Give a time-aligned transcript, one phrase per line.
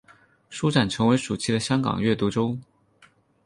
[0.49, 2.57] 书展成为暑期的香港阅读周。